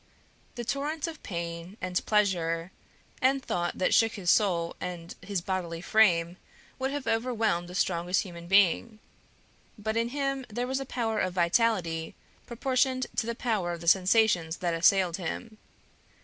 [0.55, 2.71] The torrents of pain, and pleasure,
[3.21, 6.37] and thought that shook his soul and his bodily frame
[6.79, 8.97] would have overwhelmed the strongest human being;
[9.77, 12.15] but in him there was a power of vitality
[12.47, 15.59] proportioned to the power of the sensations that assailed him.